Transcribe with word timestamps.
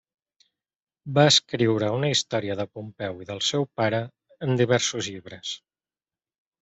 Va 1.17 1.25
escriure 1.31 1.91
una 1.97 2.09
història 2.13 2.55
de 2.61 2.67
Pompeu 2.77 3.21
i 3.25 3.29
del 3.33 3.43
seu 3.51 3.67
pare 3.83 4.01
en 4.49 4.57
diversos 4.63 5.11
llibres. 5.11 5.53